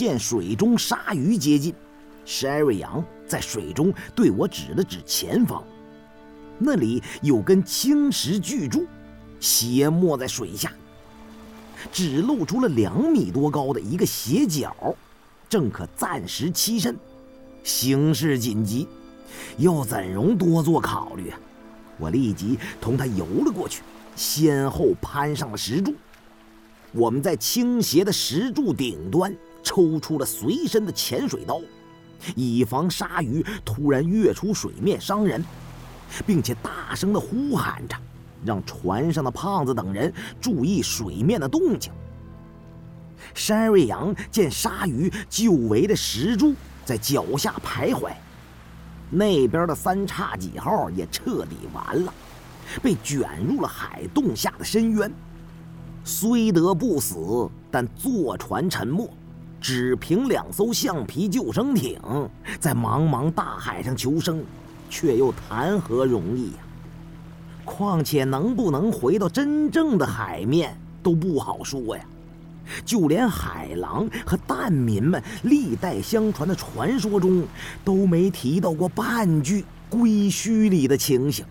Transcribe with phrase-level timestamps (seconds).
[0.00, 1.74] 见水中鲨鱼接近，
[2.24, 5.62] 山瑞阳在水中对我指了指前方，
[6.58, 8.86] 那里有根青石巨柱，
[9.40, 10.72] 斜没在水下，
[11.92, 14.74] 只露出了两米多高的一个斜角，
[15.50, 16.96] 正可暂时栖身。
[17.62, 18.88] 形势紧急，
[19.58, 21.38] 又怎容多做考虑啊？
[21.98, 23.82] 我立即同他游了过去，
[24.16, 25.94] 先后攀上了石柱。
[26.90, 31.60] 我们在倾斜的石柱顶端抽出了随身的潜水刀，
[32.34, 35.44] 以防鲨鱼突然跃出水面伤人，
[36.26, 37.96] 并且大声的呼喊着，
[38.44, 41.92] 让船上的胖子等人注意水面的动静。
[43.34, 48.12] 山瑞阳见鲨鱼就围着石柱在脚下徘徊，
[49.10, 52.12] 那边的三叉戟号也彻底完了，
[52.82, 55.12] 被卷入了海洞下的深渊。
[56.02, 59.08] 虽得不死，但坐船沉没，
[59.60, 62.00] 只凭两艘橡皮救生艇
[62.58, 64.42] 在茫茫大海上求生，
[64.88, 66.58] 却又谈何容易呀！
[67.64, 72.04] 况且能不能回到真正的海面都不好说呀。
[72.84, 77.44] 就连海狼和蛋民们历代相传的传说中，
[77.84, 81.44] 都没提到过半句归墟里的情形。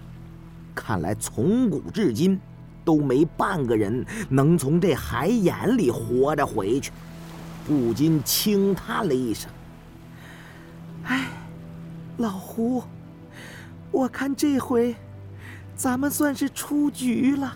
[0.74, 2.40] 看来从古至今。
[2.86, 6.92] 都没半个人能从这海眼里活着回去，
[7.68, 9.50] 不禁轻叹了一声
[11.06, 11.28] ：“哎，
[12.18, 12.84] 老胡，
[13.92, 14.96] 我看这回
[15.76, 17.56] 咱们算是出局了。”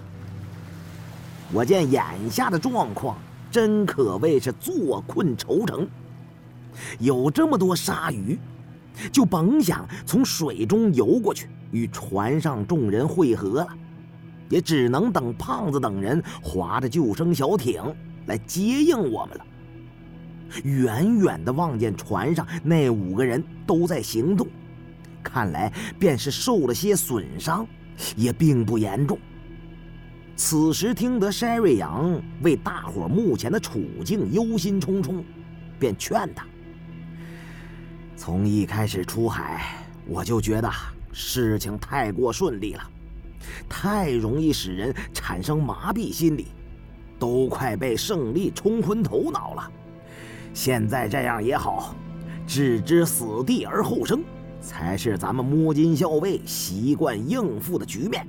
[1.52, 3.18] 我见眼下的状况
[3.52, 5.88] 真可谓是坐困愁城，
[7.00, 8.40] 有这么多鲨鱼，
[9.12, 13.68] 就甭想从水中游过去与船上众人会合了。
[14.50, 17.82] 也只能等胖子等人划着救生小艇
[18.28, 19.46] 来接应我们了。
[20.64, 24.48] 远远的望见船上那五个人都在行动，
[25.24, 27.68] 看来便是受了些损伤，
[28.16, 29.18] 也并不严重。
[30.36, 35.24] 此时听得山瑞阳为大伙目前的处境忧心忡忡，
[35.80, 36.46] 便劝他：
[38.16, 40.72] 从一开始出海，我就觉得
[41.12, 42.90] 事情太过顺利了。
[43.70, 46.48] 太容易使人产生麻痹心理，
[47.20, 49.72] 都快被胜利冲昏头脑了。
[50.54, 51.96] 现在这样也好，
[52.46, 54.24] 置之死地而后生，
[54.62, 58.26] 才是咱们摸金校尉习惯应付的局面。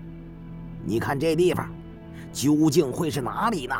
[0.84, 1.68] 你看这地方，
[2.32, 3.74] 究竟会是哪里呢？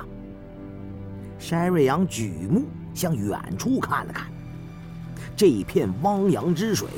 [1.38, 4.27] 山瑞阳举目向远处看了看，
[5.37, 6.88] 这片汪洋之水，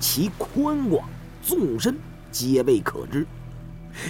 [0.00, 1.08] 其宽广、
[1.42, 1.96] 纵深
[2.32, 3.26] 皆未可知。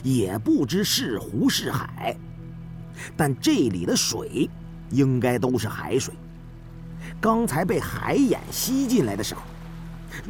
[0.03, 2.17] 也不知是湖是海，
[3.17, 4.49] 但这里的水
[4.91, 6.15] 应该都是海水。
[7.25, 9.41] 刚才被海眼吸进来的时候，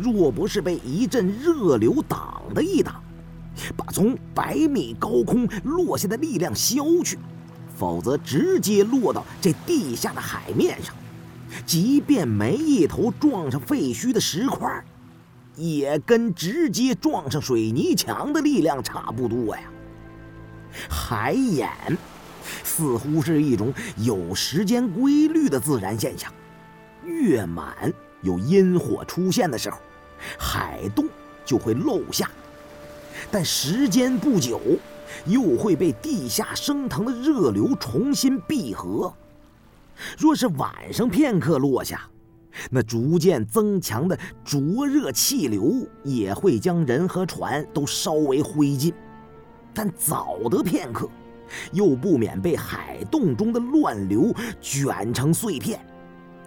[0.01, 3.03] 若不是被一阵热流挡的一挡，
[3.77, 7.19] 把从百米高空落下的力量消去，
[7.77, 10.95] 否则直接落到这地下的海面上，
[11.67, 14.85] 即便没一头撞上废墟的石块。
[15.57, 19.63] 也跟直接撞上水泥墙的力量差不多呀。
[20.89, 21.69] 海眼
[22.63, 26.33] 似乎是一种有时间规律的自然现象，
[27.07, 27.93] 月满
[28.23, 29.79] 有阴火出现的时候，
[30.39, 31.07] 海洞
[31.45, 32.31] 就会漏下，
[33.31, 34.61] 但时间不久，
[35.27, 39.13] 又会被地下升腾的热流重新闭合。
[40.19, 42.09] 若是晚上片刻落下。
[42.71, 48.95] 那逐渐增强的灼热气流也会将人和船都烧为灰烬，
[49.75, 51.09] 但早得片刻，
[51.73, 55.85] 又不免被海洞中的乱流卷成碎片。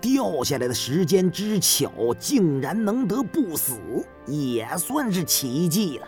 [0.08, 3.78] 掉下来的时间之巧，竟然能得不死，
[4.26, 6.08] 也算是奇迹了。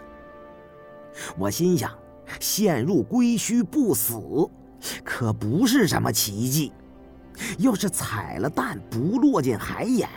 [1.37, 1.91] 我心想，
[2.39, 4.17] 陷入龟墟不死，
[5.03, 6.71] 可不是什么奇迹。
[7.57, 10.07] 要是踩了蛋不落进海眼，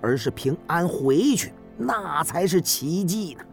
[0.00, 3.44] 而是平安回去，那才是奇迹呢。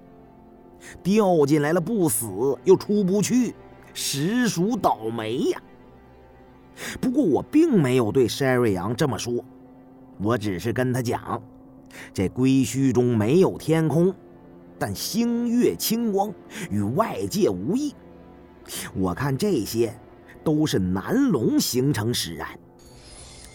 [1.03, 2.25] 掉进来了不死
[2.63, 3.53] 又出不去，
[3.93, 5.61] 实属倒霉呀。
[7.01, 9.43] 不过我并没有对山瑞阳这么说，
[10.19, 11.41] 我只是跟他讲，
[12.13, 14.13] 这龟墟中没有天空，
[14.79, 16.33] 但星月清光
[16.69, 17.93] 与外界无异。
[18.95, 19.93] 我看这些
[20.43, 22.47] 都是南龙形成使然。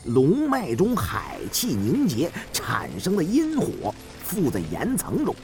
[0.07, 3.95] 龙脉中海气凝结产生的阴火
[4.25, 5.35] 附在岩层中，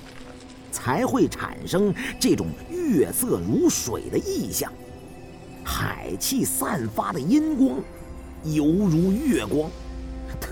[0.72, 4.72] 才会产生这种月色如水的异象。
[5.64, 7.78] 海气散发的阴光，
[8.44, 9.70] 犹如月光，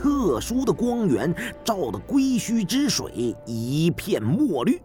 [0.06, 4.80] 特殊的光源照得龟墟之水一片墨绿，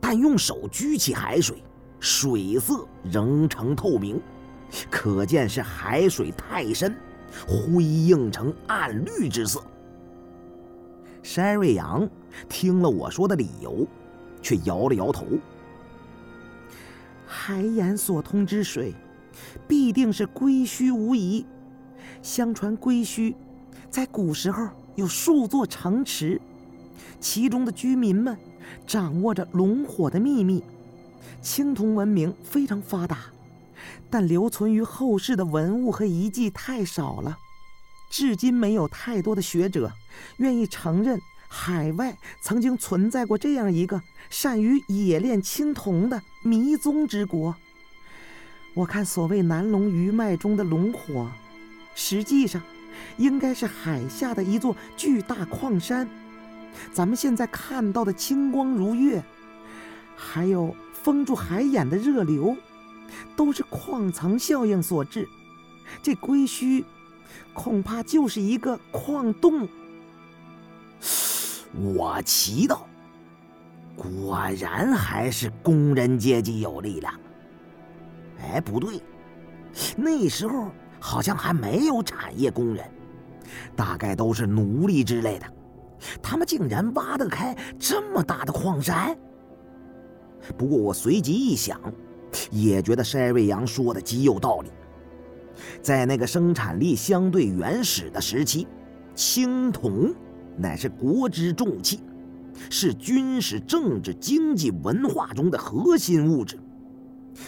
[0.00, 1.62] 但用手掬起海水，
[2.00, 4.20] 水色仍呈透明，
[4.90, 6.96] 可见是海水太深，
[7.46, 9.62] 辉映成暗绿之色。
[11.22, 12.08] 山瑞阳
[12.48, 13.86] 听了我说的理由，
[14.42, 15.26] 却摇了摇头。
[17.24, 18.92] 海眼所通之水，
[19.68, 21.46] 必定是龟墟无疑。
[22.20, 23.32] 相传龟墟，
[23.90, 26.40] 在古时候有数座城池，
[27.20, 28.36] 其中的居民们
[28.86, 30.62] 掌握着龙火的秘密。
[31.40, 33.18] 青铜文明非常发达，
[34.10, 37.38] 但留存于后世的文物和遗迹太少了，
[38.10, 39.92] 至今没有太多的学者
[40.38, 47.54] 愿意承认海外曾经存在过这样一个善于冶炼青铜的迷踪之国。
[48.74, 51.30] 我看所谓南龙余脉中的龙火。
[51.94, 52.62] 实际上，
[53.16, 56.08] 应该是海下的一座巨大矿山。
[56.92, 59.22] 咱们现在看到的清光如月，
[60.16, 62.56] 还有封住海眼的热流，
[63.34, 65.28] 都是矿层效应所致。
[66.02, 66.84] 这龟墟，
[67.52, 69.66] 恐怕就是一个矿洞。
[71.72, 72.80] 我祈祷，
[73.96, 77.12] 果然还是工人阶级有力量。
[78.40, 79.02] 哎，不对，
[79.96, 80.70] 那时候。
[81.00, 82.84] 好像还没有产业工人，
[83.76, 85.46] 大概都是奴隶之类的。
[86.22, 89.16] 他们竟然挖得开这么大的矿山。
[90.56, 91.80] 不过我随即一想，
[92.50, 94.70] 也觉得筛瑞阳说的极有道理。
[95.82, 98.66] 在那个生产力相对原始的时期，
[99.14, 100.14] 青铜
[100.56, 102.00] 乃是国之重器，
[102.70, 106.58] 是军事、政治、经济、文化中的核心物质。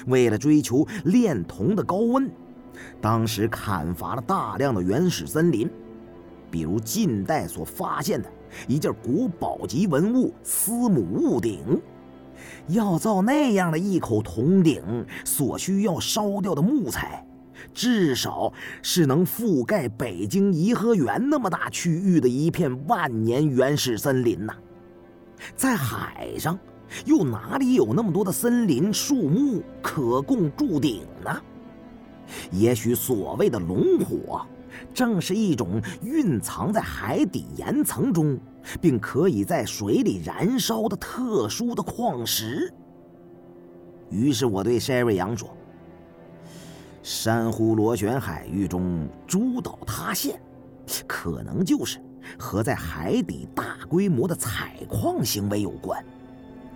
[0.06, 2.30] 为了追求炼铜的高温。
[3.00, 5.68] 当时砍伐了大量的原始森林，
[6.50, 8.28] 比如近代所发现的
[8.66, 11.80] 一件国宝级文物司母戊鼎。
[12.68, 14.82] 要造那样的一口铜鼎，
[15.24, 17.24] 所需要烧掉的木材，
[17.74, 24.54] 至少是能覆盖北京颐和园那么大区域的一片万年原始森林呐。
[25.54, 26.58] 在海上，
[27.04, 31.40] 又哪里有那么多的森林树木可供铸鼎呢？
[32.50, 34.44] 也许所谓的龙火，
[34.94, 38.38] 正是一种蕴藏在海底岩层中，
[38.80, 42.72] 并可以在水里燃烧的特殊的矿石。
[44.10, 45.48] 于是我对塞瑞扬说
[47.02, 50.40] ：“珊瑚螺旋海域中诸岛塌陷，
[51.06, 51.98] 可能就是
[52.38, 56.04] 和在海底大规模的采矿行为有关。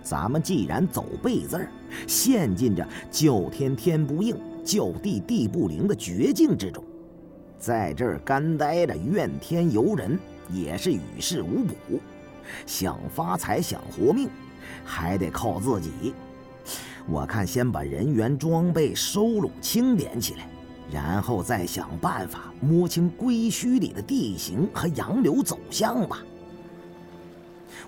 [0.05, 1.69] 咱们既然走背字儿，
[2.07, 4.33] 陷进着叫天天不应。”
[4.65, 6.83] 叫地地不灵的绝境之中，
[7.59, 10.17] 在这儿干待着，怨天尤人
[10.49, 11.99] 也是与事无补。
[12.65, 14.27] 想发财，想活命，
[14.83, 16.15] 还得靠自己。
[17.05, 20.49] 我看先把人员装备收拢清点起来，
[20.91, 26.23] 然后再想办法摸清归墟里的地形和洋流走向吧。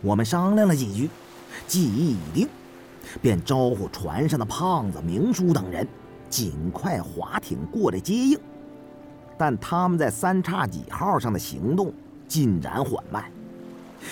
[0.04, 1.10] 我们商量了几句，
[1.68, 2.48] 计议已定，
[3.22, 5.88] 便招呼船上的胖子、明叔等人。
[6.30, 8.38] 尽快划艇过来接应，
[9.38, 11.94] 但他们在三叉戟号上的行动
[12.28, 13.32] 进展缓慢。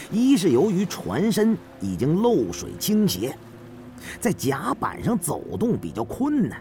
[0.09, 3.37] 一是由于船身已经漏水倾斜，
[4.21, 6.57] 在甲板上走动比较困难；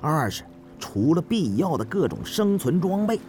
[0.00, 0.42] 二是
[0.80, 3.20] 除了必要的各种生存装备，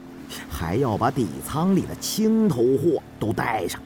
[0.49, 3.79] 还要把底舱里的青头货都带上，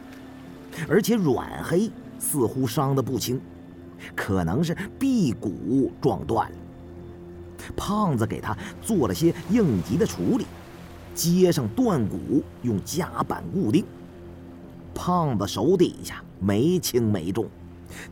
[0.87, 3.39] 而且软黑似乎伤得不轻，
[4.15, 6.57] 可能是臂骨撞断了。
[7.75, 10.45] 胖子给他做了些应急的处理，
[11.15, 13.85] 接上断骨，用夹板固定。
[14.93, 17.47] 胖子手底下没轻没重，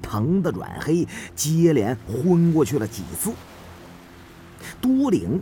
[0.01, 3.31] 疼得阮黑接连昏过去了几次。
[4.81, 5.41] 多灵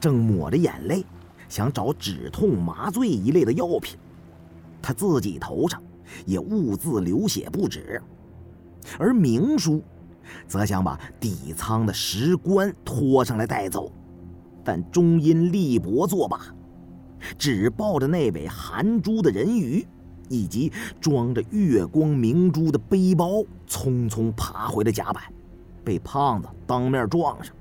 [0.00, 1.04] 正抹着眼泪，
[1.48, 3.96] 想找止痛麻醉一类的药品，
[4.82, 5.82] 他自己头上
[6.26, 8.02] 也兀自流血不止，
[8.98, 9.82] 而明叔。
[10.48, 13.92] 则想把底舱的石棺拖上来带走，
[14.64, 16.40] 但终因力薄作罢，
[17.36, 19.86] 只抱着那尾含珠的人鱼，
[20.30, 25.22] 以及装着月光明珠的背包，匆匆爬回了甲板，
[25.84, 27.54] 被胖子当面撞上，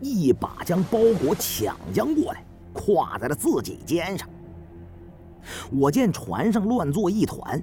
[0.00, 2.44] 一把将包裹抢将过来，
[2.74, 4.28] 挎在了自己肩上。
[5.70, 7.62] 我见船上乱作一团，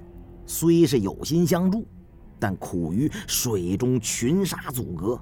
[0.50, 1.86] 虽是有心相助。
[2.40, 5.20] 但苦于水中群沙阻隔，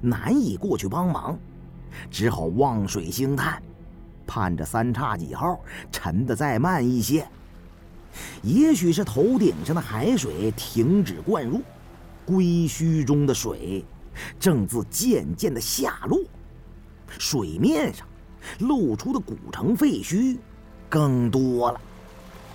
[0.00, 1.36] 难以过去帮忙，
[2.08, 3.60] 只好望水兴叹，
[4.28, 5.60] 盼着三叉戟号
[5.90, 7.28] 沉得再慢一些，
[8.42, 11.60] 也许是头顶上的海水停止灌入，
[12.24, 13.84] 龟墟中的水
[14.38, 16.20] 正自渐渐的下落，
[17.18, 18.06] 水面上
[18.60, 20.38] 露出的古城废墟
[20.88, 21.80] 更多了，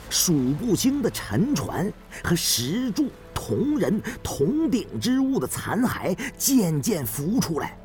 [0.09, 1.91] 数不清的沉船
[2.23, 7.77] 和石柱、铜人、铜鼎之物的残骸渐渐浮出来。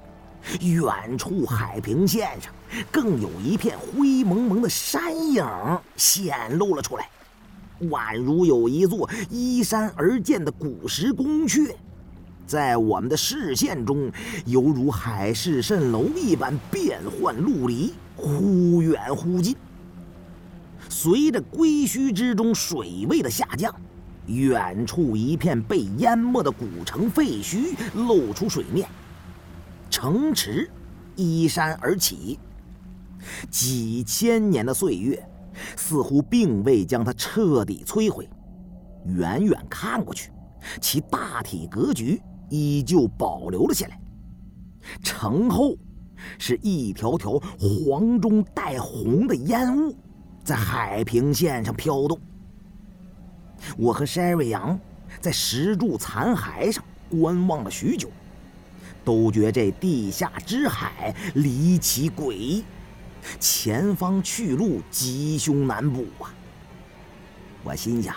[0.60, 2.52] 远处海平线上，
[2.90, 5.46] 更有一片灰蒙蒙的山影
[5.96, 7.08] 显露了出来，
[7.82, 11.72] 宛如有一座依山而建的古石宫阙，
[12.44, 14.10] 在我们的视线中，
[14.44, 19.54] 犹如海市蜃楼一般变幻陆离，忽远忽近。
[20.92, 23.74] 随着龟墟之中水位的下降，
[24.26, 28.86] 远处一片被淹没的古城废墟露出水面。
[29.88, 30.70] 城池
[31.16, 32.38] 依山而起，
[33.50, 35.26] 几千年的岁月
[35.78, 38.28] 似乎并未将它彻底摧毁。
[39.06, 40.30] 远远看过去，
[40.78, 42.20] 其大体格局
[42.50, 43.98] 依旧保留了下来。
[45.02, 45.74] 城后
[46.38, 49.96] 是一条条黄中带红的烟雾，
[50.44, 52.18] 在海平线上飘动。
[53.76, 54.78] 我和山瑞阳
[55.20, 58.10] 在石柱残骸上观望了许久。
[59.04, 62.62] 都觉这地下之海离奇诡异，
[63.40, 66.32] 前方去路吉凶难卜啊！
[67.64, 68.14] 我心想，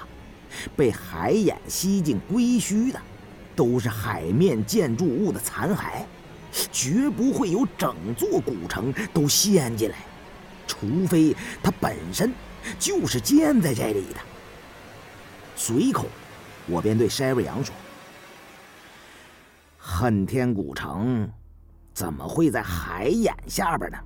[0.76, 3.02] 被海眼吸进龟墟的，
[3.56, 6.04] 都是海面建筑物的残骸，
[6.72, 9.98] 绝不会有整座古城都陷进来，
[10.68, 12.34] 除非它本身
[12.80, 14.20] 就是建在这里的。
[15.56, 16.08] 随口，
[16.68, 17.74] 我便对筛瑞阳说。
[19.78, 21.30] 恨天古城
[21.94, 23.98] 怎么会在海眼下边呢？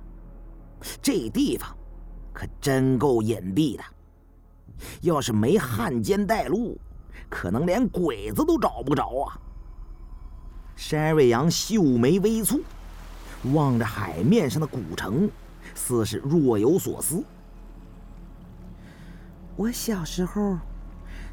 [1.02, 1.76] 这地方
[2.32, 3.82] 可真够隐蔽的。
[5.02, 6.78] 要是没汉奸带路，
[7.28, 9.38] 可能连鬼子都找不着啊！
[10.76, 12.62] 山瑞阳秀眉微蹙，
[13.52, 15.30] 望着海面上的古城，
[15.74, 17.24] 似是若有所思。
[19.56, 20.58] 我小时候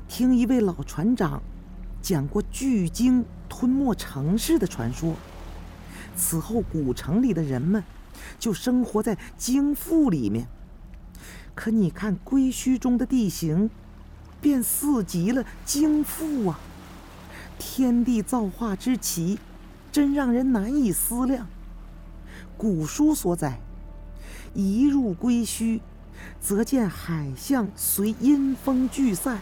[0.07, 1.41] 听一位老船长
[2.01, 3.25] 讲过巨鲸。
[3.49, 5.15] 吞没城市的传说。
[6.17, 7.81] 此后，古城里的人们
[8.37, 10.47] 就生活在鲸腹里面。
[11.55, 13.69] 可你看龟墟中的地形，
[14.41, 16.59] 便似极了鲸腹啊！
[17.57, 19.39] 天地造化之奇，
[19.93, 21.47] 真让人难以思量。
[22.57, 23.61] 古书所载：
[24.57, 25.79] 一入归墟，
[26.39, 29.39] 则见海象随阴风聚散，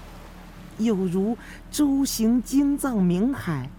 [0.77, 1.37] 有如
[1.71, 3.69] 舟行经藏冥海。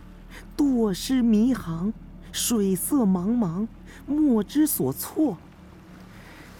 [0.56, 1.92] 堕失迷航，
[2.32, 3.68] 水色茫茫，
[4.06, 5.36] 莫知所措。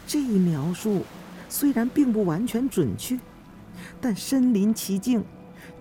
[0.07, 1.05] 这一描述
[1.49, 3.19] 虽然并不完全准确，
[3.99, 5.25] 但身临其境，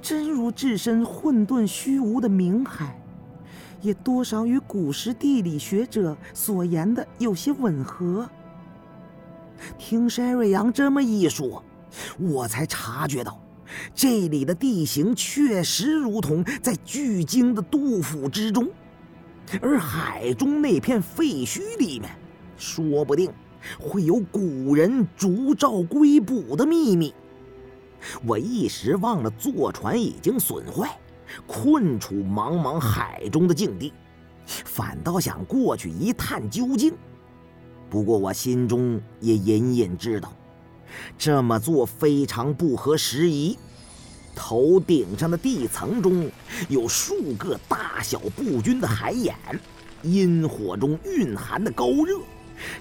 [0.02, 2.98] 真如置身混沌虚无的冥海，
[3.82, 8.30] 也多少与古时地理学者所言的有些吻合。
[9.78, 11.64] 听山瑞阳这么一说，
[12.20, 13.40] 我才察觉到。
[13.94, 18.70] 这里的地形确实如同在巨鲸的肚腹之中，
[19.60, 22.10] 而海中那片废墟里面，
[22.58, 23.32] 说不定
[23.80, 27.14] 会有古人烛照龟卜的秘密。
[28.26, 30.98] 我一时忘了坐船已经损坏，
[31.48, 33.92] 困处茫茫海中的境地，
[34.46, 36.94] 反倒想过去一探究竟。
[37.96, 40.34] 不过我心中也隐隐知道。
[41.18, 43.58] 这么做非常不合时宜。
[44.36, 46.30] 头顶上的地层中
[46.68, 49.34] 有数个大小不均的海眼，
[50.04, 52.20] 阴火中蕴含的高热，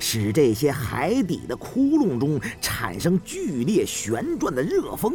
[0.00, 5.14] 使这些海底的窟窿中产生剧烈旋转的热风，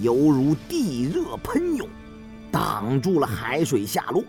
[0.00, 1.86] 犹如地热喷涌，
[2.50, 4.24] 挡住了海水下落。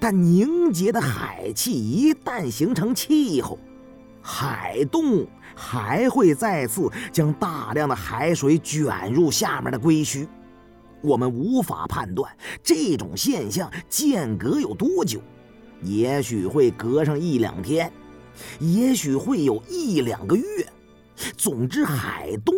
[0.00, 3.56] 但凝结的海气一旦形成气候，
[4.22, 10.26] 海洞还会再次将大量的海水卷入下面的龟墟。
[11.02, 12.30] 我们无法判断
[12.62, 15.20] 这种现象间隔有多久，
[15.82, 17.90] 也许会隔上一两天，
[18.58, 20.44] 也许会有一两个月。
[21.36, 22.54] 总之，海洞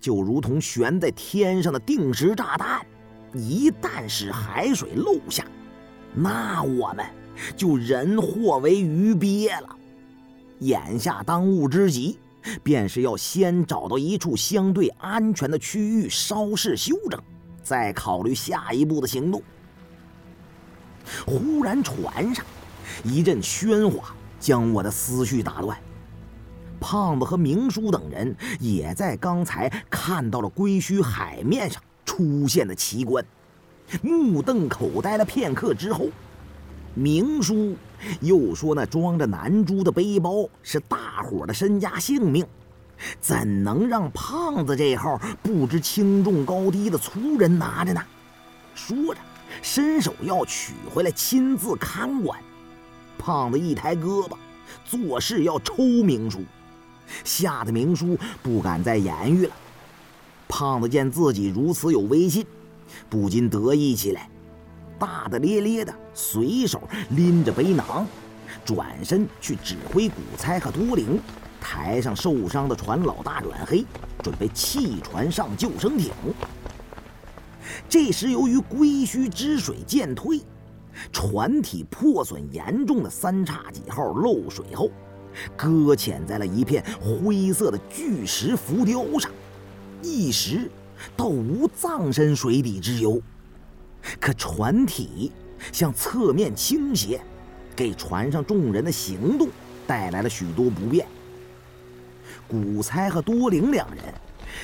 [0.00, 2.80] 就如同悬在天上的定时炸弹，
[3.34, 5.44] 一旦使海水漏下，
[6.14, 7.04] 那我们
[7.56, 9.76] 就人祸为鱼鳖了。
[10.62, 12.18] 眼下当务之急，
[12.62, 17.20] 便是要先找到一处相对安全的区域，稍事休整。
[17.62, 19.40] 再考虑下一步的行动。
[21.26, 22.44] 忽然，船上
[23.04, 25.78] 一阵喧哗将我的思绪打乱。
[26.80, 33.24] 胖子和明叔等人也在刚才看到了归墟海面上出现的奇观，
[34.02, 36.08] 目瞪口呆了片刻之后，
[36.94, 37.76] 明叔
[38.20, 42.44] 又说：“那装着南珠的背包是大伙的身家性命，
[43.20, 48.02] 怎能让胖子这号不知轻重高低的粗人拿着呢？”
[48.74, 49.20] 说着，
[49.60, 52.40] 伸手要取回来，亲自看管。
[53.18, 54.36] 胖子一抬胳膊，
[54.84, 56.40] 做事要抽明叔，
[57.22, 59.54] 吓得明叔不敢再言语了。
[60.48, 62.44] 胖子见自己如此有威信，
[63.08, 64.28] 不禁得意起来，
[64.98, 68.06] 大大咧咧的随手拎着背囊，
[68.64, 71.20] 转身去指挥古猜和多灵
[71.60, 73.84] 抬上受伤的船老大阮黑，
[74.22, 76.12] 准备弃船上救生艇。
[77.88, 80.40] 这时，由于归墟之水渐退。
[81.10, 84.90] 船体破损严重的三叉戟号漏水后，
[85.56, 89.30] 搁浅在了一片灰色的巨石浮雕上，
[90.02, 90.70] 一时
[91.16, 93.20] 倒无葬身水底之忧。
[94.20, 95.32] 可船体
[95.70, 97.20] 向侧面倾斜，
[97.76, 99.48] 给船上众人的行动
[99.86, 101.06] 带来了许多不便。
[102.48, 104.02] 古猜和多灵两人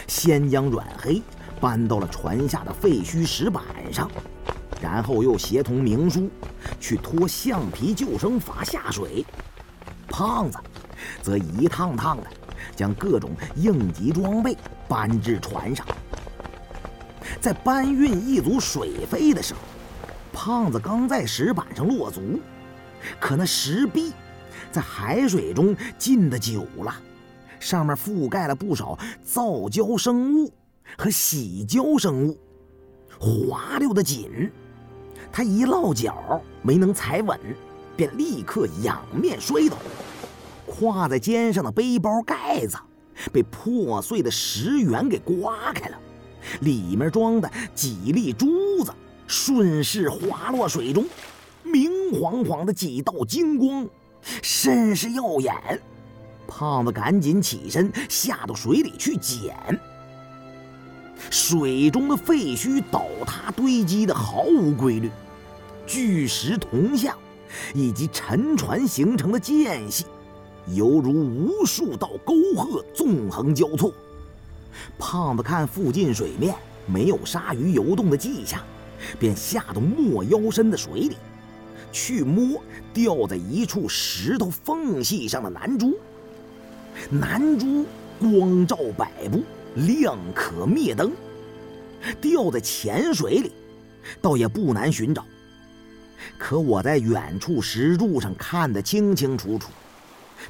[0.07, 1.23] 先将阮黑
[1.61, 3.63] 搬到了船下的废墟石板
[3.93, 4.11] 上。
[4.81, 6.31] 然后又协同明叔
[6.79, 9.27] 去拖橡皮救生筏下水，
[10.07, 10.57] 胖子
[11.21, 12.25] 则一趟趟的
[12.77, 15.85] 将各种应急装备搬至船上。
[17.41, 19.61] 在搬运一组水费的时候，
[20.33, 22.41] 胖子刚在石板上落足，
[23.21, 24.13] 可那石壁
[24.71, 26.95] 在海水中浸得久了，
[27.59, 30.53] 上面覆盖了不少皂胶生物
[30.97, 32.39] 和洗胶生物，
[33.19, 34.51] 滑溜的紧。
[35.31, 37.39] 他一落脚没能踩稳，
[37.97, 39.77] 便立刻仰面摔倒，
[40.67, 42.79] 挎在肩上的背包盖子
[43.33, 45.99] 被破碎的石垣给刮开了，
[46.61, 48.93] 里面装的几粒珠子
[49.29, 51.07] 顺势滑落水中，
[51.63, 53.87] 明晃晃的几道金光，
[54.43, 55.55] 甚是耀眼。
[56.49, 59.55] 胖子赶紧起身下到水里去捡。
[61.31, 65.11] 水中的废墟倒塌堆积的毫无规律，
[65.87, 67.15] 巨石铜像
[67.75, 70.07] 以及沉船形成的间隙，
[70.69, 73.93] 犹如无数道沟壑纵横交错。
[74.99, 76.55] 胖子看附近水面
[76.87, 78.63] 没有鲨鱼游动的迹象，
[79.19, 81.17] 便下到没腰身的水里，
[81.93, 85.99] 去摸掉在一处石头缝隙上的南珠。
[87.11, 87.85] 南珠
[88.19, 89.43] 光照百步。
[89.75, 91.13] 亮可灭灯，
[92.21, 93.53] 掉在浅水里，
[94.21, 95.25] 倒也不难寻找。
[96.37, 99.69] 可我在远处石柱上看得清清楚楚，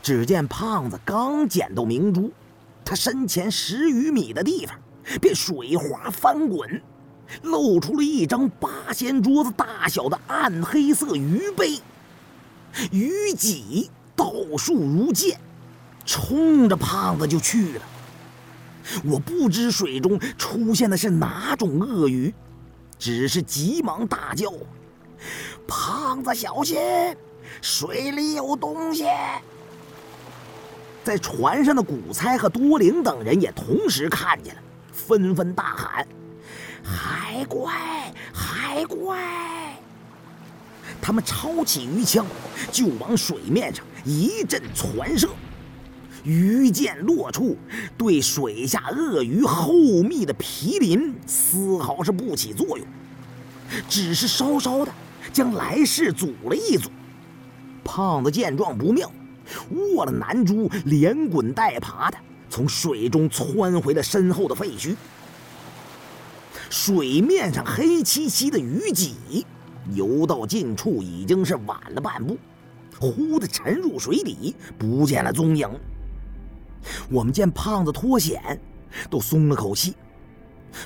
[0.00, 2.32] 只见胖子刚捡到明珠，
[2.84, 4.74] 他身前十余米的地方，
[5.20, 6.80] 便水花翻滚，
[7.42, 11.80] 露出了一张八仙桌子大小的暗黑色鱼杯，
[12.90, 15.38] 鱼脊倒竖如剑，
[16.04, 17.82] 冲着胖子就去了。
[19.04, 22.34] 我不知水中出现的是哪种鳄鱼，
[22.98, 24.50] 只是急忙大叫
[25.68, 26.78] ：“胖子，小心，
[27.60, 29.04] 水里有东西！”
[31.04, 34.60] 在船上的古猜和多灵等人也同时看见了，
[34.92, 36.06] 纷纷大喊
[36.90, 39.76] ：“海怪，海怪！”
[41.02, 42.24] 他们抄起鱼枪，
[42.72, 45.28] 就往水面上一阵传射。
[46.24, 47.56] 鱼箭落处，
[47.96, 49.72] 对水下鳄鱼厚
[50.02, 52.86] 密的皮鳞丝毫是不起作用，
[53.88, 54.92] 只是稍稍的
[55.32, 56.90] 将来势阻了一阻。
[57.84, 59.10] 胖子见状不妙，
[59.70, 62.18] 握了南珠，连滚带爬的
[62.50, 64.94] 从水中窜回了身后的废墟。
[66.70, 69.46] 水面上黑漆漆的鱼脊，
[69.94, 72.36] 游到近处已经是晚了半步，
[73.00, 75.68] 忽的沉入水底，不见了踪影。
[77.10, 78.60] 我们见胖子脱险，
[79.10, 79.94] 都松了口气。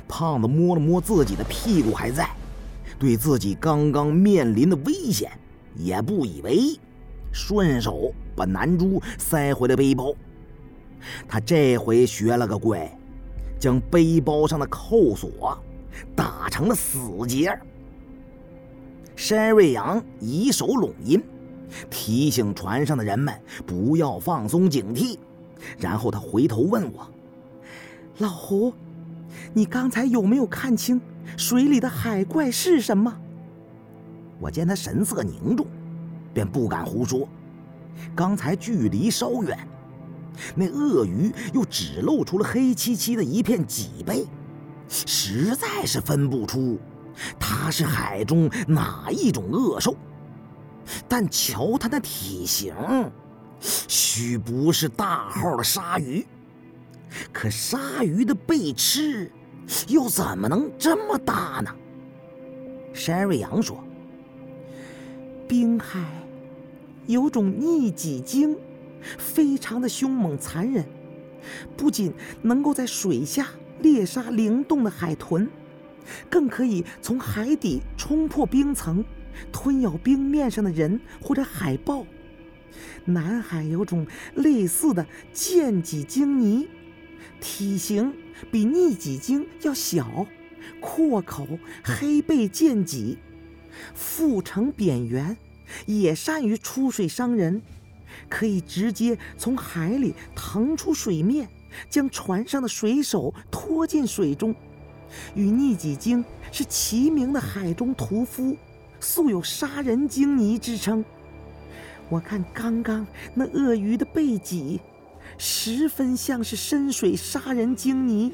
[0.06, 2.30] 胖子摸了摸自己的屁股，还在，
[2.98, 5.30] 对自己刚刚面临的危险
[5.74, 6.78] 也不以为意，
[7.32, 10.14] 顺手把南珠塞回了背包。
[11.26, 12.96] 他这回学了个乖，
[13.58, 15.58] 将背包上的扣锁
[16.14, 17.58] 打成了死结。
[19.14, 21.22] 山瑞阳以手拢音，
[21.90, 23.34] 提醒船上的人们
[23.66, 25.18] 不要放松警惕。
[25.78, 27.08] 然后他回头问我
[28.18, 28.74] ：“老胡，
[29.54, 31.00] 你刚才有没有看清
[31.36, 33.16] 水里的海怪是什么？”
[34.40, 35.64] 我见他神色凝重，
[36.34, 37.28] 便不敢胡说。
[38.16, 39.56] 刚才距离稍远，
[40.56, 44.26] 那鳄鱼又只露出了黑漆漆的一片脊背，
[44.92, 46.78] 实在是分不出
[47.40, 49.96] 它是海中哪一种恶兽。
[51.08, 52.74] 但瞧它那体型，
[53.60, 56.26] 许不是大号的鲨鱼。
[57.32, 59.30] 可鲨鱼的背翅
[59.88, 61.74] 又怎么能这么大呢？
[62.92, 63.82] 山瑞阳说
[65.48, 66.00] ：“冰海
[67.06, 68.56] 有种逆戟鲸。”
[69.18, 70.84] 非常的凶猛残忍，
[71.76, 73.48] 不仅能够在水下
[73.82, 75.48] 猎杀灵动的海豚，
[76.30, 79.04] 更可以从海底冲破冰层，
[79.52, 82.06] 吞咬冰面上的人或者海豹。
[83.04, 86.66] 南海有种类似的剑脊鲸鲵，
[87.40, 88.14] 体型
[88.50, 90.26] 比逆戟鲸要小，
[90.80, 91.46] 阔口、
[91.82, 93.18] 黑背剑脊，
[93.94, 95.36] 腹呈扁圆，
[95.86, 97.60] 也善于出水伤人。
[98.28, 101.48] 可以直接从海里腾出水面，
[101.88, 104.54] 将船上的水手拖进水中，
[105.34, 108.56] 与逆戟鲸是齐名的海中屠夫，
[109.00, 111.04] 素有“杀人鲸尼”之称。
[112.08, 114.80] 我看刚刚那鳄鱼的背脊，
[115.38, 118.32] 十分像是深水杀人鲸尼。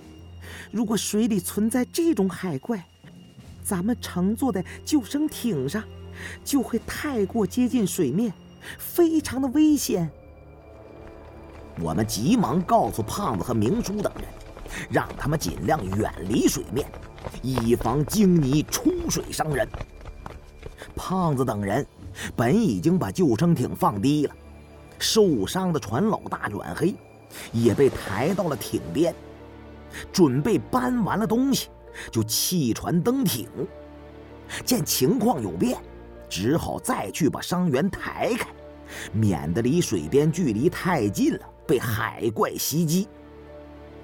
[0.71, 2.85] 如果水里存在这种海怪，
[3.63, 5.85] 咱们乘坐在救生艇上，
[6.45, 8.33] 就会太过接近水面。
[8.77, 10.11] 非常的危险，
[11.81, 14.25] 我们急忙告诉胖子和明叔等人，
[14.91, 16.87] 让他们尽量远离水面，
[17.43, 19.69] 以防鲸泥出水伤人。
[20.95, 21.87] 胖子等人
[22.37, 24.35] 本已经把救生艇放低了，
[24.99, 26.95] 受伤的船老大阮黑
[27.53, 29.15] 也被抬到了艇边，
[30.13, 31.69] 准备搬完了东西
[32.11, 33.49] 就弃船登艇。
[34.65, 35.79] 见情况有变。
[36.31, 38.47] 只好再去把伤员抬开，
[39.15, 43.07] 免得离水边距离太近了，被海怪袭击。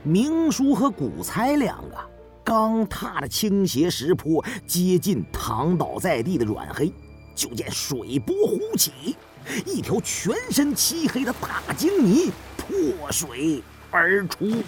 [0.02, 1.96] 明叔和古才两个
[2.44, 6.92] 刚踏着倾斜石坡，接近躺倒在地的阮黑，
[7.34, 9.16] 就见水波忽起，
[9.64, 14.62] 一条全身漆黑的大鲸鲵破水而出。